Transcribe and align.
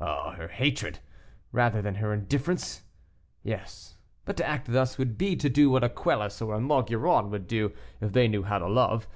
Oh, 0.00 0.30
her 0.30 0.48
hatred! 0.48 1.00
Rather 1.52 1.82
than 1.82 1.96
her 1.96 2.14
indifference. 2.14 2.82
Yes, 3.42 3.98
but 4.24 4.38
to 4.38 4.48
act 4.48 4.72
thus 4.72 4.96
would 4.96 5.18
be 5.18 5.36
to 5.36 5.50
do 5.50 5.68
what 5.68 5.84
a 5.84 5.90
Quelus 5.90 6.40
or 6.40 6.54
a 6.54 6.60
Maugiron 6.60 7.28
would 7.28 7.46
do 7.46 7.74
if 8.00 8.14
they 8.14 8.26
knew 8.26 8.42
how 8.44 8.58
to 8.58 8.68
love. 8.70 9.06